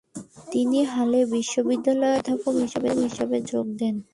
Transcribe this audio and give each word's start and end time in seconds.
তিনি 0.51 0.79
হালে 0.93 1.19
বিশ্ববিদ্যালয়ে 1.33 2.15
অধ্যাপক 2.17 2.55
হিসেবে 3.03 3.37
যোগ 3.51 3.65
দেন। 3.79 3.95